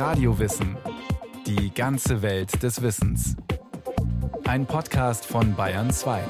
[0.00, 0.78] Radiowissen.
[1.46, 3.36] Die ganze Welt des Wissens.
[4.44, 6.24] Ein Podcast von Bayern 2.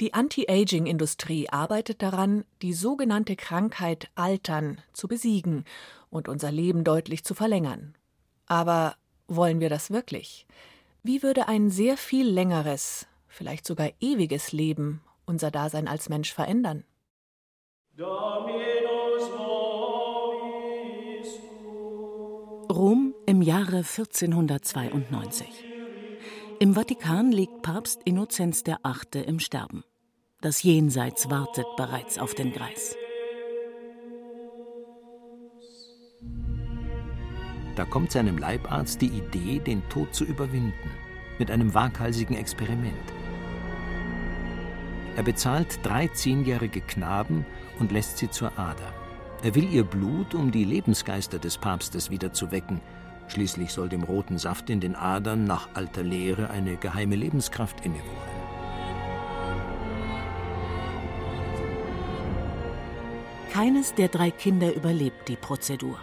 [0.00, 5.64] Die Anti-Aging-Industrie arbeitet daran, die sogenannte Krankheit Altern zu besiegen
[6.08, 7.96] und unser Leben deutlich zu verlängern.
[8.46, 8.94] Aber
[9.26, 10.46] wollen wir das wirklich?
[11.02, 16.84] Wie würde ein sehr viel längeres, vielleicht sogar ewiges Leben unser Dasein als Mensch verändern?
[22.72, 25.46] Rom im Jahre 1492.
[26.58, 29.24] Im Vatikan liegt Papst Innozenz VIII.
[29.24, 29.84] im Sterben.
[30.40, 32.96] Das Jenseits wartet bereits auf den Greis.
[37.76, 40.90] Da kommt seinem Leibarzt die Idee, den Tod zu überwinden,
[41.38, 43.12] mit einem waghalsigen Experiment.
[45.14, 47.44] Er bezahlt drei zehnjährige Knaben
[47.78, 49.01] und lässt sie zur Ader.
[49.42, 52.80] Er will ihr Blut, um die Lebensgeister des Papstes wieder zu wecken.
[53.26, 58.06] Schließlich soll dem roten Saft in den Adern nach alter Lehre eine geheime Lebenskraft innewohnen.
[63.52, 65.98] Keines der drei Kinder überlebt die Prozedur.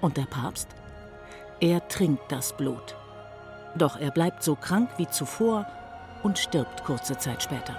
[0.00, 0.68] Und der Papst?
[1.60, 2.96] Er trinkt das Blut.
[3.76, 5.66] Doch er bleibt so krank wie zuvor
[6.22, 7.76] und stirbt kurze Zeit später.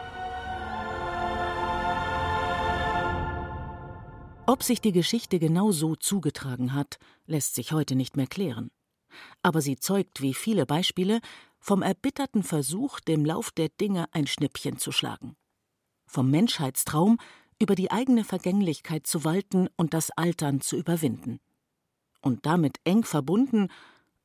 [4.49, 6.97] Ob sich die Geschichte genau so zugetragen hat,
[7.27, 8.71] lässt sich heute nicht mehr klären.
[9.43, 11.19] Aber sie zeugt, wie viele Beispiele,
[11.59, 15.35] vom erbitterten Versuch, dem Lauf der Dinge ein Schnippchen zu schlagen.
[16.07, 17.19] Vom Menschheitstraum,
[17.59, 21.39] über die eigene Vergänglichkeit zu walten und das Altern zu überwinden.
[22.23, 23.67] Und damit eng verbunden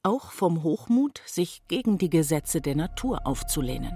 [0.03, 3.93] auch vom Hochmut, sich gegen die Gesetze der Natur aufzulehnen.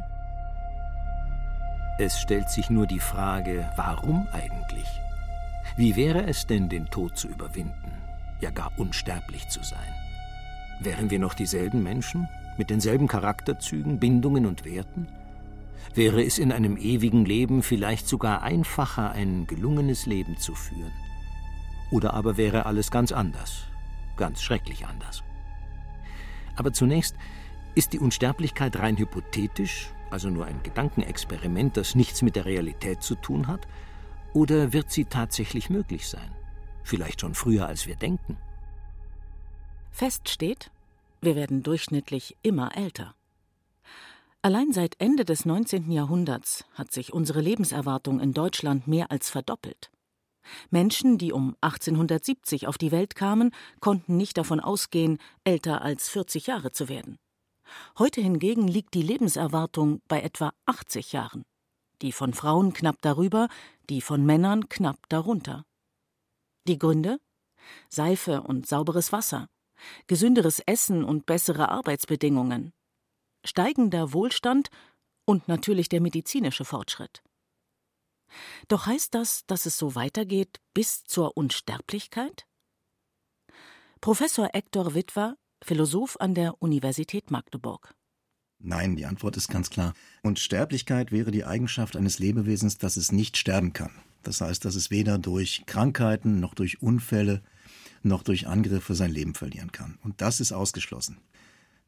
[1.98, 4.86] Es stellt sich nur die Frage, warum eigentlich?
[5.76, 7.92] Wie wäre es denn, den Tod zu überwinden,
[8.40, 9.92] ja gar unsterblich zu sein?
[10.80, 15.08] Wären wir noch dieselben Menschen, mit denselben Charakterzügen, Bindungen und Werten?
[15.94, 20.92] wäre es in einem ewigen Leben vielleicht sogar einfacher, ein gelungenes Leben zu führen.
[21.90, 23.64] Oder aber wäre alles ganz anders,
[24.16, 25.22] ganz schrecklich anders.
[26.56, 27.16] Aber zunächst
[27.74, 33.14] ist die Unsterblichkeit rein hypothetisch, also nur ein Gedankenexperiment, das nichts mit der Realität zu
[33.14, 33.66] tun hat,
[34.38, 36.30] oder wird sie tatsächlich möglich sein?
[36.84, 38.36] Vielleicht schon früher, als wir denken.
[39.90, 40.70] Fest steht,
[41.20, 43.16] wir werden durchschnittlich immer älter.
[44.40, 45.90] Allein seit Ende des 19.
[45.90, 49.90] Jahrhunderts hat sich unsere Lebenserwartung in Deutschland mehr als verdoppelt.
[50.70, 53.50] Menschen, die um 1870 auf die Welt kamen,
[53.80, 57.18] konnten nicht davon ausgehen, älter als 40 Jahre zu werden.
[57.98, 61.44] Heute hingegen liegt die Lebenserwartung bei etwa 80 Jahren.
[62.00, 63.48] Die von Frauen knapp darüber,
[63.90, 65.64] die von Männern knapp darunter.
[66.66, 67.20] Die Gründe?
[67.88, 69.48] Seife und sauberes Wasser,
[70.06, 72.72] gesünderes Essen und bessere Arbeitsbedingungen,
[73.44, 74.70] steigender Wohlstand
[75.24, 77.22] und natürlich der medizinische Fortschritt.
[78.68, 82.46] Doch heißt das, dass es so weitergeht bis zur Unsterblichkeit?
[84.00, 87.94] Professor Hector Witwer, Philosoph an der Universität Magdeburg.
[88.60, 89.94] Nein, die Antwort ist ganz klar.
[90.22, 93.92] Unsterblichkeit wäre die Eigenschaft eines Lebewesens, dass es nicht sterben kann.
[94.22, 97.42] Das heißt, dass es weder durch Krankheiten noch durch Unfälle
[98.02, 99.98] noch durch Angriffe sein Leben verlieren kann.
[100.02, 101.18] Und das ist ausgeschlossen.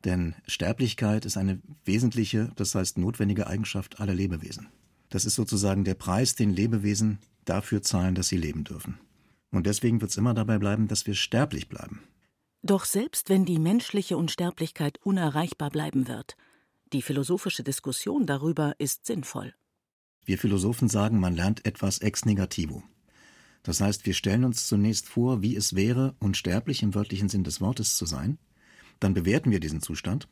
[0.05, 4.69] Denn Sterblichkeit ist eine wesentliche, das heißt notwendige Eigenschaft aller Lebewesen.
[5.09, 8.99] Das ist sozusagen der Preis, den Lebewesen dafür zahlen, dass sie leben dürfen.
[9.51, 12.03] Und deswegen wird es immer dabei bleiben, dass wir sterblich bleiben.
[12.63, 16.37] Doch selbst wenn die menschliche Unsterblichkeit unerreichbar bleiben wird,
[16.93, 19.55] die philosophische Diskussion darüber ist sinnvoll.
[20.25, 22.83] Wir Philosophen sagen, man lernt etwas ex negativo.
[23.63, 27.61] Das heißt, wir stellen uns zunächst vor, wie es wäre, unsterblich im wörtlichen Sinn des
[27.61, 28.39] Wortes zu sein,
[29.01, 30.29] dann bewerten wir diesen Zustand,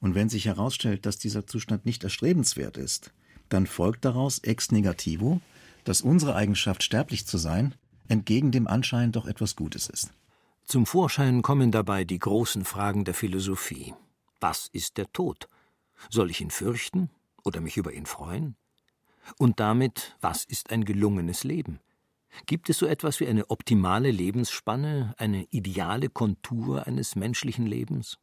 [0.00, 3.12] und wenn sich herausstellt, dass dieser Zustand nicht erstrebenswert ist,
[3.48, 5.40] dann folgt daraus ex negativo,
[5.84, 7.74] dass unsere Eigenschaft, sterblich zu sein,
[8.08, 10.12] entgegen dem Anschein doch etwas Gutes ist.
[10.64, 13.94] Zum Vorschein kommen dabei die großen Fragen der Philosophie.
[14.40, 15.48] Was ist der Tod?
[16.10, 17.10] Soll ich ihn fürchten
[17.44, 18.56] oder mich über ihn freuen?
[19.38, 21.80] Und damit, was ist ein gelungenes Leben?
[22.44, 28.18] Gibt es so etwas wie eine optimale Lebensspanne, eine ideale Kontur eines menschlichen Lebens?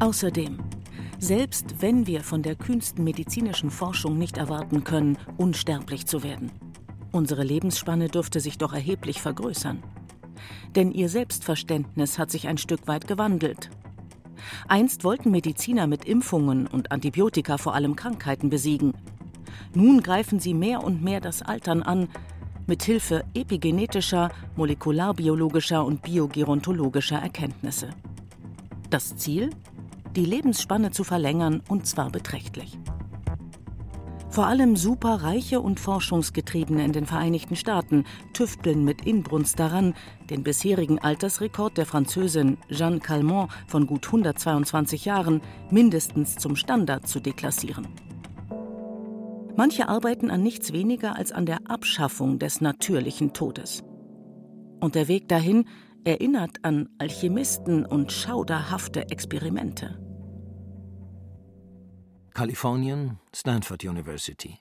[0.00, 0.58] Außerdem,
[1.18, 6.50] selbst wenn wir von der kühnsten medizinischen Forschung nicht erwarten können, unsterblich zu werden,
[7.12, 9.82] unsere Lebensspanne dürfte sich doch erheblich vergrößern.
[10.76, 13.70] Denn ihr Selbstverständnis hat sich ein Stück weit gewandelt.
[14.68, 18.94] Einst wollten Mediziner mit Impfungen und Antibiotika vor allem Krankheiten besiegen.
[19.74, 22.08] Nun greifen sie mehr und mehr das Altern an,
[22.66, 27.90] mit Hilfe epigenetischer, molekularbiologischer und biogerontologischer Erkenntnisse.
[28.90, 29.50] Das Ziel?
[30.16, 32.78] Die Lebensspanne zu verlängern und zwar beträchtlich.
[34.30, 38.04] Vor allem Superreiche und Forschungsgetriebene in den Vereinigten Staaten
[38.34, 39.94] tüfteln mit Inbrunst daran,
[40.28, 45.40] den bisherigen Altersrekord der Französin Jeanne Calment von gut 122 Jahren
[45.70, 47.88] mindestens zum Standard zu deklassieren.
[49.56, 53.82] Manche arbeiten an nichts weniger als an der Abschaffung des natürlichen Todes.
[54.78, 55.64] Und der Weg dahin
[56.04, 60.07] erinnert an Alchemisten und schauderhafte Experimente.
[62.38, 64.60] Kalifornien, Stanford University.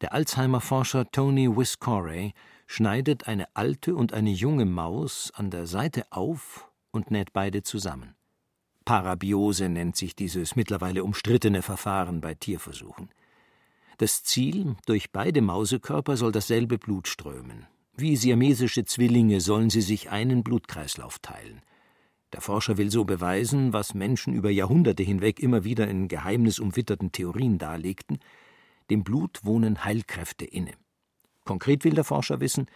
[0.00, 2.32] Der Alzheimer-Forscher Tony Wiscorey
[2.66, 8.14] schneidet eine alte und eine junge Maus an der Seite auf und näht beide zusammen.
[8.86, 13.10] Parabiose nennt sich dieses mittlerweile umstrittene Verfahren bei Tierversuchen.
[13.98, 17.66] Das Ziel, durch beide Mausekörper soll dasselbe Blut strömen.
[17.94, 21.60] Wie siamesische Zwillinge sollen sie sich einen Blutkreislauf teilen.
[22.32, 27.58] Der Forscher will so beweisen, was Menschen über Jahrhunderte hinweg immer wieder in geheimnisumwitterten Theorien
[27.58, 28.18] darlegten,
[28.90, 30.72] dem Blut wohnen Heilkräfte inne.
[31.44, 32.66] Konkret will der Forscher wissen,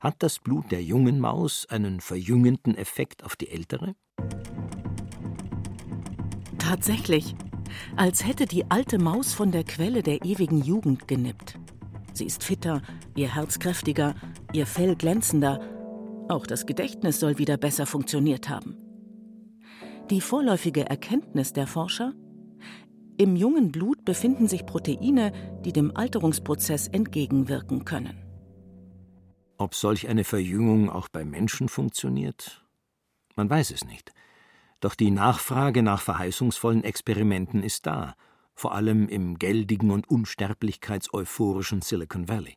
[0.00, 3.94] hat das Blut der jungen Maus einen verjüngenden Effekt auf die ältere?
[6.58, 7.34] Tatsächlich
[7.96, 11.58] als hätte die alte Maus von der Quelle der ewigen Jugend genippt.
[12.12, 12.82] Sie ist fitter,
[13.16, 14.14] ihr Herz kräftiger,
[14.52, 15.60] ihr Fell glänzender,
[16.28, 18.87] auch das Gedächtnis soll wieder besser funktioniert haben.
[20.10, 22.14] Die vorläufige Erkenntnis der Forscher?
[23.18, 25.32] Im jungen Blut befinden sich Proteine,
[25.66, 28.24] die dem Alterungsprozess entgegenwirken können.
[29.58, 32.64] Ob solch eine Verjüngung auch bei Menschen funktioniert?
[33.36, 34.14] Man weiß es nicht.
[34.80, 38.14] Doch die Nachfrage nach verheißungsvollen Experimenten ist da,
[38.54, 42.54] vor allem im geldigen und unsterblichkeitseuphorischen Silicon Valley.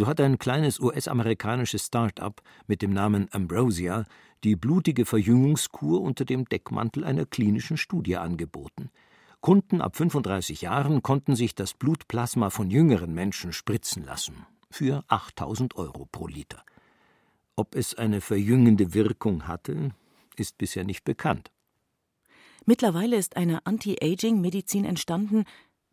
[0.00, 4.06] So hat ein kleines US-amerikanisches Start-up mit dem Namen Ambrosia
[4.44, 8.88] die blutige Verjüngungskur unter dem Deckmantel einer klinischen Studie angeboten.
[9.42, 15.76] Kunden ab 35 Jahren konnten sich das Blutplasma von jüngeren Menschen spritzen lassen für 8000
[15.76, 16.64] Euro pro Liter.
[17.54, 19.90] Ob es eine verjüngende Wirkung hatte,
[20.34, 21.50] ist bisher nicht bekannt.
[22.64, 25.44] Mittlerweile ist eine Anti-Aging-Medizin entstanden,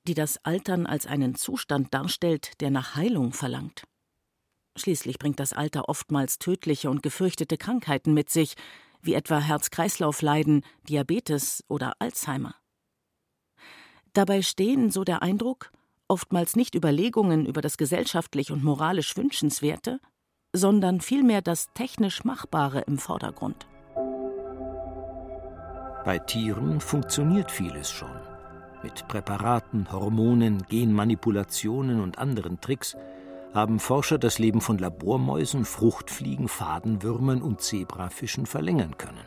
[0.07, 3.83] die das Altern als einen Zustand darstellt, der nach Heilung verlangt.
[4.77, 8.53] Schließlich bringt das Alter oftmals tödliche und gefürchtete Krankheiten mit sich,
[9.01, 12.55] wie etwa Herz-Kreislauf-Leiden, Diabetes oder Alzheimer.
[14.13, 15.71] Dabei stehen, so der Eindruck,
[16.07, 19.99] oftmals nicht Überlegungen über das gesellschaftlich und moralisch Wünschenswerte,
[20.53, 23.67] sondern vielmehr das technisch Machbare im Vordergrund.
[26.05, 28.21] Bei Tieren funktioniert vieles schon.
[28.81, 32.95] Mit Präparaten, Hormonen, Genmanipulationen und anderen Tricks
[33.53, 39.25] haben Forscher das Leben von Labormäusen, Fruchtfliegen, Fadenwürmern und Zebrafischen verlängern können.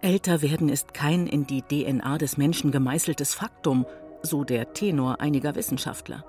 [0.00, 3.86] Älter werden ist kein in die DNA des Menschen gemeißeltes Faktum,
[4.22, 6.24] so der Tenor einiger Wissenschaftler.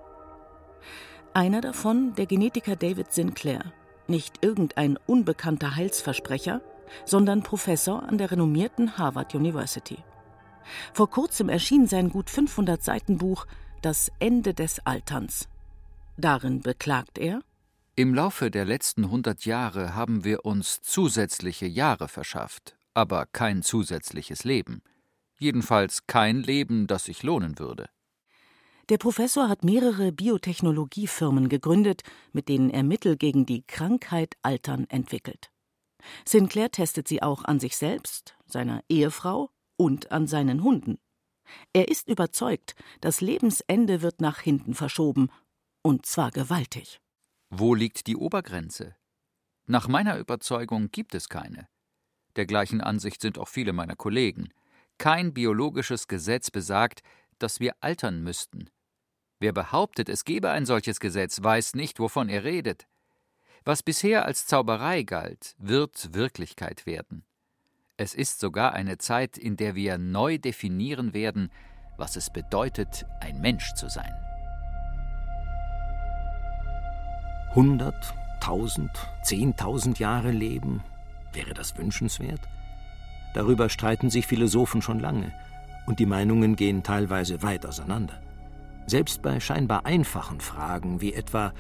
[1.34, 3.74] Einer davon, der Genetiker David Sinclair,
[4.08, 6.62] nicht irgendein unbekannter Heilsversprecher,
[7.06, 9.98] sondern Professor an der renommierten Harvard University.
[10.94, 13.48] Vor kurzem erschien sein gut 500 Seiten Buch
[13.82, 15.48] Das Ende des Alterns.
[16.18, 17.42] Darin beklagt er,
[17.96, 24.44] im Laufe der letzten 100 Jahre haben wir uns zusätzliche Jahre verschafft, aber kein zusätzliches
[24.44, 24.82] Leben.
[25.38, 27.90] Jedenfalls kein Leben, das sich lohnen würde.
[28.90, 35.52] Der Professor hat mehrere Biotechnologiefirmen gegründet, mit denen er Mittel gegen die Krankheit Altern entwickelt.
[36.26, 40.98] Sinclair testet sie auch an sich selbst, seiner Ehefrau und an seinen Hunden.
[41.74, 45.30] Er ist überzeugt, das Lebensende wird nach hinten verschoben,
[45.84, 47.00] und zwar gewaltig.
[47.50, 48.96] Wo liegt die Obergrenze?
[49.68, 51.68] Nach meiner Überzeugung gibt es keine.
[52.36, 54.50] Der gleichen Ansicht sind auch viele meiner Kollegen.
[54.98, 57.04] Kein biologisches Gesetz besagt,
[57.38, 58.70] dass wir altern müssten.
[59.40, 62.88] Wer behauptet, es gebe ein solches Gesetz, weiß nicht, wovon er redet.
[63.66, 67.26] Was bisher als Zauberei galt, wird Wirklichkeit werden.
[67.98, 71.52] Es ist sogar eine Zeit, in der wir neu definieren werden,
[71.98, 74.14] was es bedeutet, ein Mensch zu sein.
[77.56, 78.90] Hundert, tausend,
[79.22, 80.84] zehntausend Jahre leben,
[81.34, 82.42] wäre das wünschenswert?
[83.36, 85.32] Darüber streiten sich Philosophen schon lange,
[85.86, 88.20] und die Meinungen gehen teilweise weit auseinander.
[88.88, 91.54] Selbst bei scheinbar einfachen Fragen wie etwa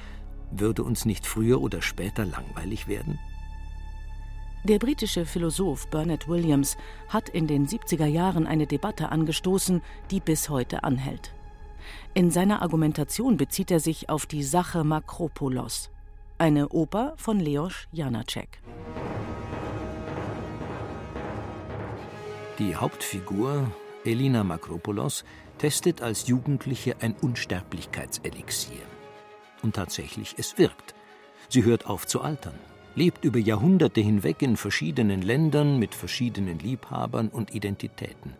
[0.50, 3.20] würde uns nicht früher oder später langweilig werden?
[4.64, 6.76] Der britische Philosoph Bernard Williams
[7.10, 11.34] hat in den 70er Jahren eine Debatte angestoßen, die bis heute anhält.
[12.14, 15.90] In seiner Argumentation bezieht er sich auf die Sache Makropolos.
[16.38, 18.60] eine Oper von Leos Janacek.
[22.60, 23.72] Die Hauptfigur,
[24.04, 25.24] Elina Makropoulos,
[25.58, 28.82] testet als Jugendliche ein Unsterblichkeitselixier.
[29.62, 30.94] Und tatsächlich, es wirkt.
[31.50, 32.60] Sie hört auf zu altern,
[32.96, 38.34] lebt über Jahrhunderte hinweg in verschiedenen Ländern mit verschiedenen Liebhabern und Identitäten.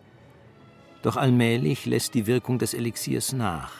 [1.04, 3.72] Doch allmählich lässt die Wirkung des Elixiers nach.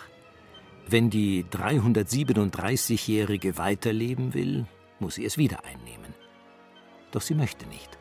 [0.87, 4.67] Wenn die 337-Jährige weiterleben will,
[5.01, 6.13] muss sie es wieder einnehmen.
[7.13, 7.97] Doch sie möchte nicht.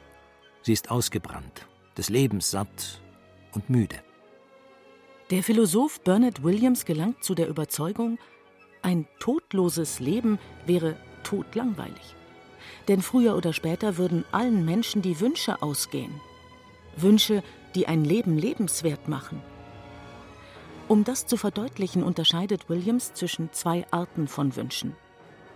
[0.62, 3.01] Sie ist ausgebrannt, des Lebens satt
[3.53, 3.96] und müde.
[5.30, 8.20] Der Philosoph Bernard Williams gelangt zu der Überzeugung,
[8.82, 12.18] ein todloses Leben wäre todlangweilig.
[12.89, 16.20] Denn früher oder später würden allen Menschen die Wünsche ausgehen.
[16.98, 17.42] Wünsche,
[17.75, 19.42] die ein Leben lebenswert machen.
[20.88, 24.96] Um das zu verdeutlichen, unterscheidet Williams zwischen zwei Arten von Wünschen.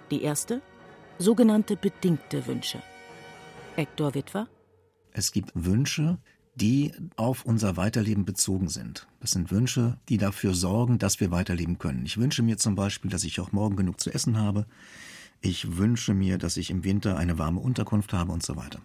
[0.10, 0.62] Die erste,
[1.20, 2.82] sogenannte bedingte Wünsche.
[3.76, 4.48] Hector Witwer.
[5.12, 6.18] Es gibt Wünsche,
[6.56, 9.08] die auf unser Weiterleben bezogen sind.
[9.20, 12.06] Das sind Wünsche, die dafür sorgen, dass wir weiterleben können.
[12.06, 14.66] Ich wünsche mir zum Beispiel, dass ich auch morgen genug zu essen habe.
[15.42, 18.82] Ich wünsche mir, dass ich im Winter eine warme Unterkunft habe und so weiter.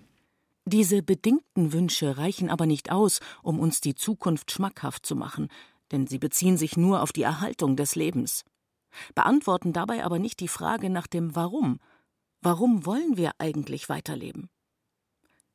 [0.64, 5.48] Diese bedingten Wünsche reichen aber nicht aus, um uns die Zukunft schmackhaft zu machen,
[5.90, 8.44] denn sie beziehen sich nur auf die Erhaltung des Lebens,
[9.14, 11.78] beantworten dabei aber nicht die Frage nach dem Warum.
[12.40, 14.48] Warum wollen wir eigentlich weiterleben?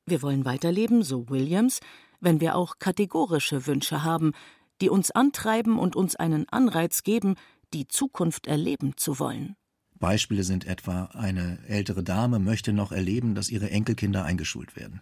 [0.05, 1.81] Wir wollen weiterleben, so Williams,
[2.21, 4.31] wenn wir auch kategorische Wünsche haben,
[4.79, 7.35] die uns antreiben und uns einen Anreiz geben,
[7.73, 9.56] die Zukunft erleben zu wollen.
[9.99, 15.01] Beispiele sind etwa, eine ältere Dame möchte noch erleben, dass ihre Enkelkinder eingeschult werden.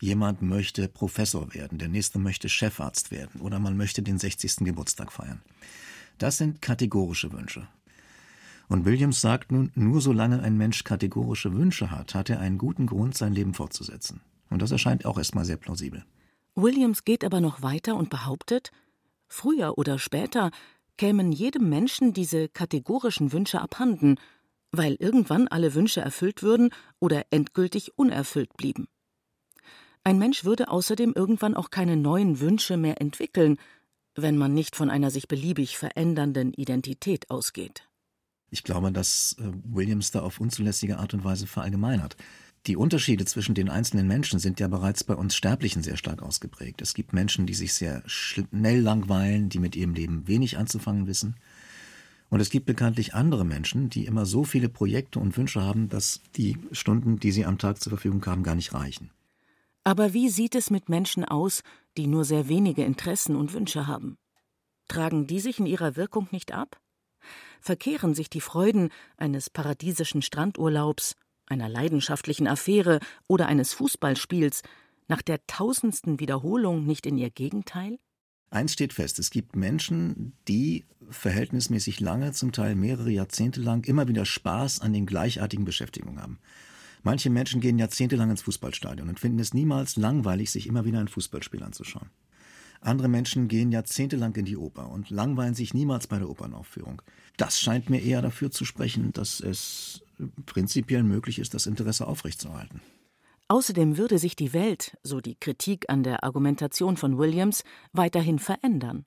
[0.00, 4.64] Jemand möchte Professor werden, der nächste möchte Chefarzt werden oder man möchte den 60.
[4.64, 5.42] Geburtstag feiern.
[6.18, 7.68] Das sind kategorische Wünsche.
[8.68, 12.86] Und Williams sagt nun, nur solange ein Mensch kategorische Wünsche hat, hat er einen guten
[12.86, 14.20] Grund, sein Leben fortzusetzen.
[14.48, 16.04] Und das erscheint auch erstmal sehr plausibel.
[16.54, 18.70] Williams geht aber noch weiter und behauptet,
[19.28, 20.50] früher oder später
[21.00, 24.16] kämen jedem Menschen diese kategorischen Wünsche abhanden,
[24.70, 28.86] weil irgendwann alle Wünsche erfüllt würden oder endgültig unerfüllt blieben.
[30.04, 33.56] Ein Mensch würde außerdem irgendwann auch keine neuen Wünsche mehr entwickeln,
[34.14, 37.88] wenn man nicht von einer sich beliebig verändernden Identität ausgeht.
[38.50, 42.16] Ich glaube, dass äh, Williams da auf unzulässige Art und Weise verallgemeinert.
[42.66, 46.82] Die Unterschiede zwischen den einzelnen Menschen sind ja bereits bei uns Sterblichen sehr stark ausgeprägt.
[46.82, 51.36] Es gibt Menschen, die sich sehr schnell langweilen, die mit ihrem Leben wenig anzufangen wissen.
[52.28, 56.20] Und es gibt bekanntlich andere Menschen, die immer so viele Projekte und Wünsche haben, dass
[56.36, 59.10] die Stunden, die sie am Tag zur Verfügung haben, gar nicht reichen.
[59.82, 61.62] Aber wie sieht es mit Menschen aus,
[61.96, 64.18] die nur sehr wenige Interessen und Wünsche haben?
[64.86, 66.78] Tragen die sich in ihrer Wirkung nicht ab?
[67.60, 71.16] Verkehren sich die Freuden eines paradiesischen Strandurlaubs
[71.50, 74.62] einer leidenschaftlichen Affäre oder eines Fußballspiels
[75.08, 77.98] nach der tausendsten Wiederholung nicht in ihr Gegenteil?
[78.50, 84.08] Eins steht fest, es gibt Menschen, die verhältnismäßig lange, zum Teil mehrere Jahrzehnte lang, immer
[84.08, 86.38] wieder Spaß an den gleichartigen Beschäftigungen haben.
[87.02, 91.08] Manche Menschen gehen jahrzehntelang ins Fußballstadion und finden es niemals langweilig, sich immer wieder ein
[91.08, 92.10] Fußballspiel anzuschauen.
[92.80, 97.02] Andere Menschen gehen jahrzehntelang in die Oper und langweilen sich niemals bei der Opernaufführung.
[97.36, 100.02] Das scheint mir eher dafür zu sprechen, dass es
[100.46, 102.80] prinzipiell möglich ist, das Interesse aufrechtzuerhalten.
[103.48, 109.04] Außerdem würde sich die Welt, so die Kritik an der Argumentation von Williams, weiterhin verändern.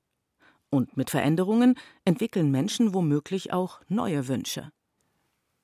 [0.70, 4.72] Und mit Veränderungen entwickeln Menschen womöglich auch neue Wünsche.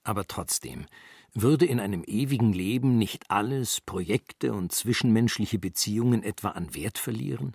[0.04, 0.86] Aber trotzdem,
[1.34, 7.54] würde in einem ewigen Leben nicht alles, Projekte und zwischenmenschliche Beziehungen etwa an Wert verlieren?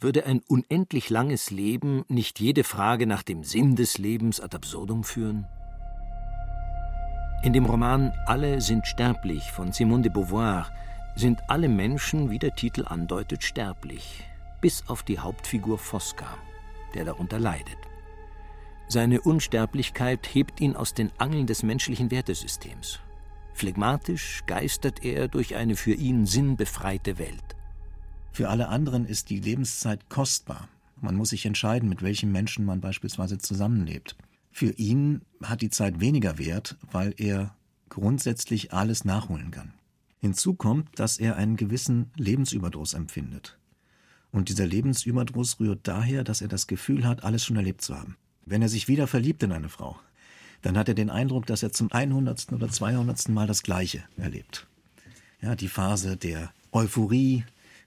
[0.00, 5.04] Würde ein unendlich langes Leben nicht jede Frage nach dem Sinn des Lebens ad absurdum
[5.04, 5.46] führen?
[7.42, 10.70] In dem Roman Alle sind sterblich von Simone de Beauvoir
[11.14, 14.24] sind alle Menschen, wie der Titel andeutet, sterblich,
[14.60, 16.38] bis auf die Hauptfigur Fosca,
[16.94, 17.78] der darunter leidet.
[18.86, 23.00] Seine Unsterblichkeit hebt ihn aus den Angeln des menschlichen Wertesystems.
[23.52, 27.57] Phlegmatisch geistert er durch eine für ihn sinnbefreite Welt.
[28.38, 30.68] Für alle anderen ist die Lebenszeit kostbar.
[31.00, 34.14] Man muss sich entscheiden, mit welchen Menschen man beispielsweise zusammenlebt.
[34.52, 37.56] Für ihn hat die Zeit weniger Wert, weil er
[37.88, 39.72] grundsätzlich alles nachholen kann.
[40.20, 43.58] Hinzu kommt, dass er einen gewissen Lebensüberdruss empfindet.
[44.30, 48.16] Und dieser Lebensüberdruss rührt daher, dass er das Gefühl hat, alles schon erlebt zu haben.
[48.46, 49.98] Wenn er sich wieder verliebt in eine Frau,
[50.62, 52.52] dann hat er den Eindruck, dass er zum 100.
[52.52, 53.30] oder 200.
[53.30, 54.68] Mal das Gleiche erlebt.
[55.42, 57.42] Ja, die Phase der Euphorie,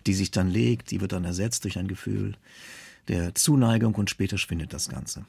[0.08, 2.36] die sich dann legt, die wird dann ersetzt durch ein Gefühl
[3.08, 5.26] der Zuneigung und später schwindet das Ganze.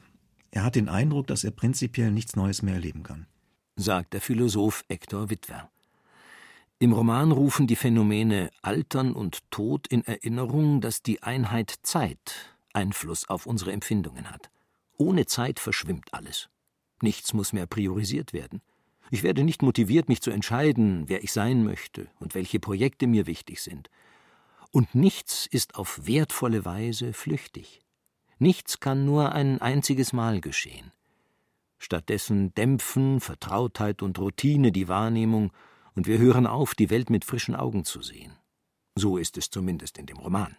[0.51, 3.25] Er hat den Eindruck, dass er prinzipiell nichts Neues mehr erleben kann.
[3.75, 5.69] sagt der Philosoph Hector Wittwer.
[6.77, 13.29] Im Roman rufen die Phänomene Altern und Tod in Erinnerung, dass die Einheit Zeit Einfluss
[13.29, 14.51] auf unsere Empfindungen hat.
[14.97, 16.49] Ohne Zeit verschwimmt alles.
[17.01, 18.61] Nichts muss mehr priorisiert werden.
[19.11, 23.27] Ich werde nicht motiviert, mich zu entscheiden, wer ich sein möchte und welche Projekte mir
[23.27, 23.89] wichtig sind.
[24.73, 27.83] Und nichts ist auf wertvolle Weise flüchtig.
[28.39, 30.91] Nichts kann nur ein einziges Mal geschehen.
[31.77, 35.53] Stattdessen dämpfen Vertrautheit und Routine die Wahrnehmung
[35.93, 38.33] und wir hören auf, die Welt mit frischen Augen zu sehen.
[38.95, 40.57] So ist es zumindest in dem Roman.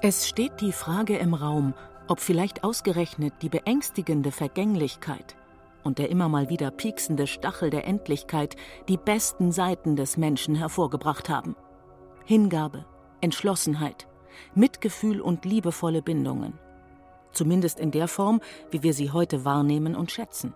[0.00, 1.74] Es steht die Frage im Raum,
[2.06, 5.36] ob vielleicht ausgerechnet die beängstigende Vergänglichkeit
[5.84, 8.56] und der immer mal wieder pieksende Stachel der Endlichkeit
[8.88, 11.56] die besten Seiten des Menschen hervorgebracht haben.
[12.24, 12.84] Hingabe,
[13.20, 14.06] Entschlossenheit,
[14.54, 16.58] Mitgefühl und liebevolle Bindungen.
[17.32, 20.54] Zumindest in der Form, wie wir sie heute wahrnehmen und schätzen.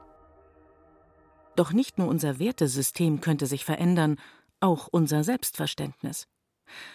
[1.56, 4.16] Doch nicht nur unser Wertesystem könnte sich verändern,
[4.60, 6.28] auch unser Selbstverständnis.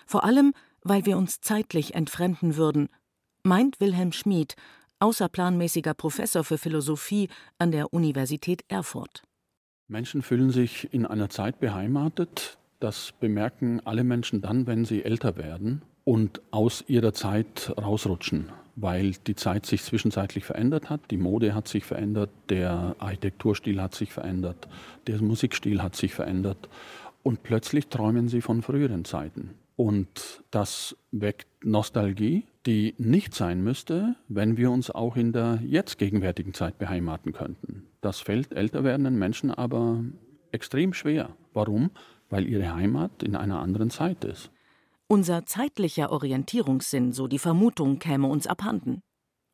[0.05, 2.89] Vor allem, weil wir uns zeitlich entfremden würden,
[3.43, 4.55] meint Wilhelm Schmid,
[5.01, 7.27] außerplanmäßiger Professor für Philosophie
[7.58, 9.24] an der Universität Erfurt.
[9.88, 12.58] Menschen fühlen sich in einer Zeit beheimatet.
[12.79, 19.12] Das bemerken alle Menschen dann, wenn sie älter werden und aus ihrer Zeit rausrutschen, weil
[19.27, 24.12] die Zeit sich zwischenzeitlich verändert hat, die Mode hat sich verändert, der Architekturstil hat sich
[24.12, 24.67] verändert,
[25.08, 26.70] der Musikstil hat sich verändert
[27.24, 29.51] und plötzlich träumen sie von früheren Zeiten.
[29.75, 35.97] Und das weckt Nostalgie, die nicht sein müsste, wenn wir uns auch in der jetzt
[35.97, 37.87] gegenwärtigen Zeit beheimaten könnten.
[38.01, 40.03] Das fällt älter werdenden Menschen aber
[40.51, 41.35] extrem schwer.
[41.53, 41.91] Warum?
[42.29, 44.51] Weil ihre Heimat in einer anderen Zeit ist.
[45.07, 49.01] Unser zeitlicher Orientierungssinn, so die Vermutung, käme uns abhanden.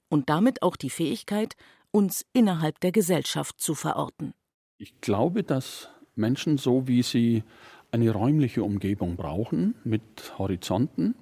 [0.09, 1.55] Und damit auch die Fähigkeit,
[1.91, 4.33] uns innerhalb der Gesellschaft zu verorten.
[4.77, 7.43] Ich glaube, dass Menschen, so wie sie
[7.91, 11.15] eine räumliche Umgebung brauchen mit Horizonten,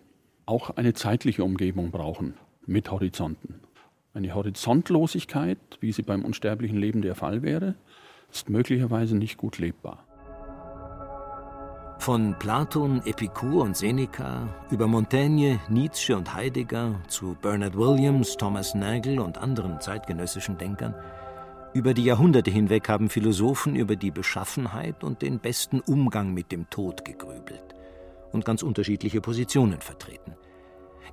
[0.46, 3.62] auch eine zeitliche Umgebung brauchen mit Horizonten.
[4.14, 7.76] Eine Horizontlosigkeit, wie sie beim unsterblichen Leben der Fall wäre,
[8.32, 10.06] ist möglicherweise nicht gut lebbar.
[12.00, 19.20] Von Platon, Epikur und Seneca über Montaigne, Nietzsche und Heidegger zu Bernard Williams, Thomas Nagel
[19.20, 20.94] und anderen zeitgenössischen Denkern,
[21.74, 26.70] über die Jahrhunderte hinweg haben Philosophen über die Beschaffenheit und den besten Umgang mit dem
[26.70, 27.76] Tod gegrübelt
[28.32, 30.36] und ganz unterschiedliche Positionen vertreten.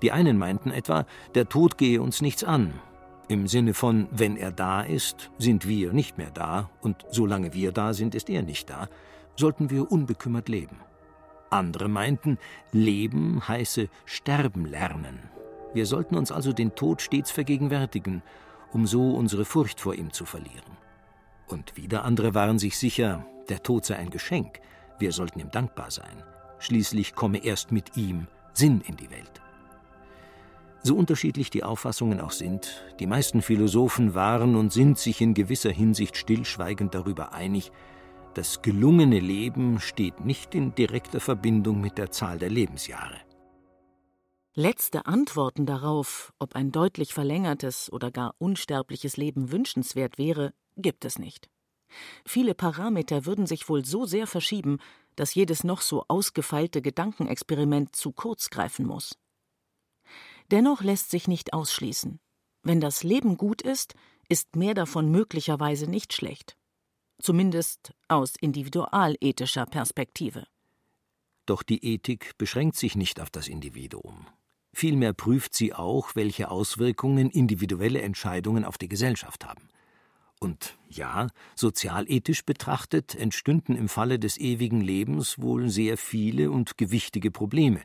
[0.03, 2.75] Die einen meinten etwa, der Tod gehe uns nichts an,
[3.29, 7.73] im Sinne von, wenn er da ist, sind wir nicht mehr da, und solange wir
[7.73, 8.89] da sind, ist er nicht da,
[9.37, 10.77] sollten wir unbekümmert leben.
[11.49, 12.39] Andere meinten,
[12.73, 15.19] Leben heiße Sterben lernen.
[15.73, 18.23] Wir sollten uns also den Tod stets vergegenwärtigen,
[18.73, 20.77] um so unsere Furcht vor ihm zu verlieren.
[21.47, 24.61] Und wieder andere waren sich sicher, der Tod sei ein Geschenk,
[24.99, 26.23] wir sollten ihm dankbar sein.
[26.63, 29.43] Schließlich komme erst mit ihm Sinn in die Welt.
[30.85, 35.73] So unterschiedlich die Auffassungen auch sind, die meisten Philosophen waren und sind sich in gewisser
[35.73, 37.73] Hinsicht stillschweigend darüber einig,
[38.35, 43.19] das gelungene Leben steht nicht in direkter Verbindung mit der Zahl der Lebensjahre.
[44.55, 51.19] Letzte Antworten darauf, ob ein deutlich verlängertes oder gar unsterbliches Leben wünschenswert wäre, gibt es
[51.19, 51.51] nicht.
[52.25, 54.79] Viele Parameter würden sich wohl so sehr verschieben,
[55.17, 59.19] dass jedes noch so ausgefeilte Gedankenexperiment zu kurz greifen muss.
[60.51, 62.19] Dennoch lässt sich nicht ausschließen.
[62.63, 63.95] Wenn das Leben gut ist,
[64.29, 66.57] ist mehr davon möglicherweise nicht schlecht
[67.23, 70.47] zumindest aus individualethischer Perspektive.
[71.47, 74.27] Doch die Ethik beschränkt sich nicht auf das Individuum.
[74.75, 79.69] Vielmehr prüft sie auch, welche Auswirkungen individuelle Entscheidungen auf die Gesellschaft haben.
[80.43, 87.31] Und ja, sozialethisch betrachtet entstünden im Falle des ewigen Lebens wohl sehr viele und gewichtige
[87.31, 87.81] Probleme.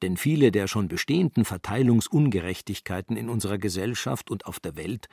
[0.00, 5.08] Denn viele der schon bestehenden Verteilungsungerechtigkeiten in unserer Gesellschaft und auf der Welt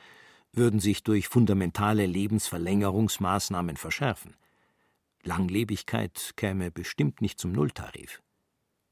[0.54, 4.34] würden sich durch fundamentale Lebensverlängerungsmaßnahmen verschärfen.
[5.22, 8.22] Langlebigkeit käme bestimmt nicht zum Nulltarif.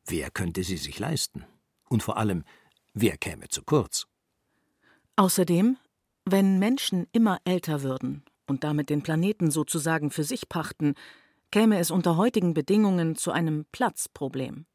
[0.05, 1.47] Wer könnte sie sich leisten?
[1.89, 2.45] Und vor allem,
[2.93, 4.07] wer käme zu kurz?
[5.17, 5.79] Außerdem,
[6.25, 10.95] wenn Menschen immer älter würden und damit den Planeten sozusagen für sich pachten,
[11.51, 14.67] käme es unter heutigen Bedingungen zu einem Platzproblem.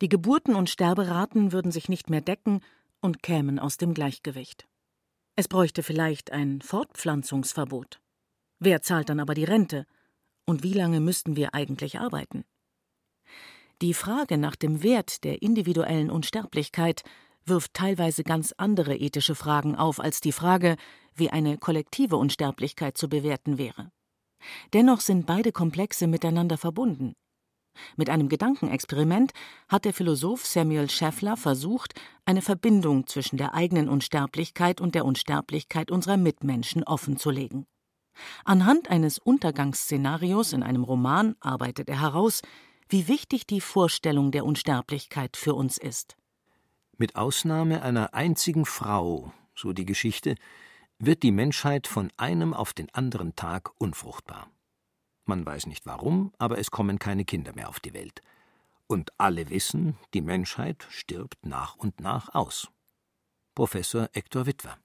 [0.00, 2.60] Die Geburten und Sterberaten würden sich nicht mehr decken
[3.00, 4.66] und kämen aus dem Gleichgewicht.
[5.34, 8.00] Es bräuchte vielleicht ein Fortpflanzungsverbot.
[8.58, 9.86] Wer zahlt dann aber die Rente?
[10.46, 12.44] Und wie lange müssten wir eigentlich arbeiten?
[13.82, 17.02] Die Frage nach dem Wert der individuellen Unsterblichkeit
[17.46, 20.76] wirft teilweise ganz andere ethische Fragen auf als die Frage,
[21.14, 23.90] wie eine kollektive Unsterblichkeit zu bewerten wäre.
[24.72, 27.14] Dennoch sind beide Komplexe miteinander verbunden.
[27.96, 29.32] Mit einem Gedankenexperiment
[29.68, 35.90] hat der Philosoph Samuel Scheffler versucht, eine Verbindung zwischen der eigenen Unsterblichkeit und der Unsterblichkeit
[35.90, 37.66] unserer Mitmenschen offenzulegen.
[38.44, 42.40] Anhand eines Untergangsszenarios in einem Roman arbeitet er heraus,
[42.88, 46.16] wie wichtig die Vorstellung der Unsterblichkeit für uns ist.
[46.98, 50.34] Mit Ausnahme einer einzigen Frau, so die Geschichte,
[50.98, 54.48] wird die Menschheit von einem auf den anderen Tag unfruchtbar.
[55.26, 58.22] Man weiß nicht warum, aber es kommen keine Kinder mehr auf die Welt.
[58.86, 62.68] Und alle wissen, die Menschheit stirbt nach und nach aus.
[63.54, 64.78] Professor Hector Witwer.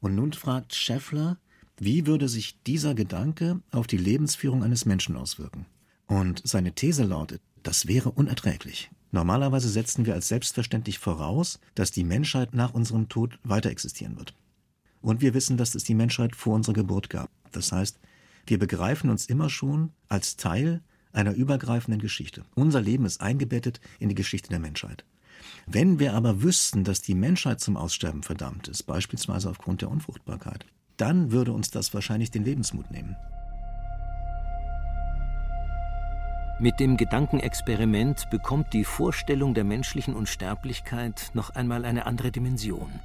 [0.00, 1.38] Und nun fragt Scheffler,
[1.76, 5.66] wie würde sich dieser Gedanke auf die Lebensführung eines Menschen auswirken?
[6.06, 8.90] Und seine These lautet, das wäre unerträglich.
[9.10, 14.34] Normalerweise setzen wir als selbstverständlich voraus, dass die Menschheit nach unserem Tod weiter existieren wird.
[15.00, 17.30] Und wir wissen, dass es die Menschheit vor unserer Geburt gab.
[17.52, 17.98] Das heißt,
[18.46, 22.44] wir begreifen uns immer schon als Teil einer übergreifenden Geschichte.
[22.54, 25.04] Unser Leben ist eingebettet in die Geschichte der Menschheit.
[25.66, 30.66] Wenn wir aber wüssten, dass die Menschheit zum Aussterben verdammt ist, beispielsweise aufgrund der Unfruchtbarkeit,
[30.96, 33.16] dann würde uns das wahrscheinlich den Lebensmut nehmen.
[36.60, 42.98] Mit dem Gedankenexperiment bekommt die Vorstellung der menschlichen Unsterblichkeit noch einmal eine andere Dimension.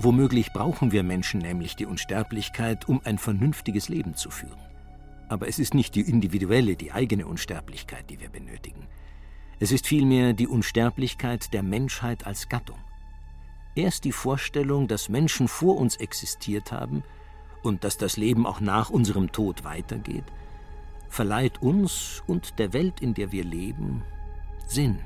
[0.00, 4.58] Womöglich brauchen wir Menschen nämlich die Unsterblichkeit, um ein vernünftiges Leben zu führen.
[5.30, 8.86] Aber es ist nicht die individuelle, die eigene Unsterblichkeit, die wir benötigen.
[9.60, 12.78] Es ist vielmehr die Unsterblichkeit der Menschheit als Gattung.
[13.74, 17.02] Erst die Vorstellung, dass Menschen vor uns existiert haben
[17.62, 20.24] und dass das Leben auch nach unserem Tod weitergeht,
[21.08, 24.04] verleiht uns und der Welt, in der wir leben,
[24.66, 24.98] Sinn.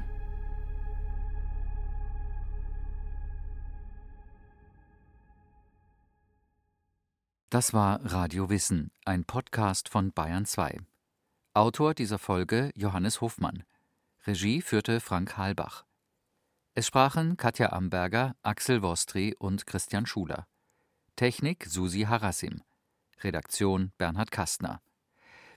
[7.50, 10.80] Das war Radio Wissen, ein Podcast von Bayern 2.
[11.54, 13.64] Autor dieser Folge Johannes Hofmann.
[14.26, 15.86] Regie führte Frank Halbach.
[16.74, 20.46] Es sprachen Katja Amberger, Axel Wostri und Christian Schuler.
[21.16, 22.62] Technik Susi Harassim.
[23.24, 24.80] Redaktion Bernhard Kastner.